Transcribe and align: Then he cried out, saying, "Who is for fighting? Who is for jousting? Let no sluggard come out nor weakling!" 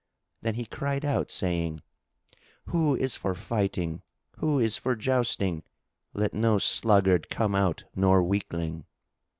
Then 0.41 0.55
he 0.55 0.65
cried 0.65 1.05
out, 1.05 1.29
saying, 1.29 1.83
"Who 2.65 2.95
is 2.95 3.15
for 3.15 3.35
fighting? 3.35 4.01
Who 4.39 4.57
is 4.57 4.75
for 4.75 4.95
jousting? 4.95 5.61
Let 6.15 6.33
no 6.33 6.57
sluggard 6.57 7.29
come 7.29 7.53
out 7.53 7.83
nor 7.95 8.23
weakling!" 8.23 8.85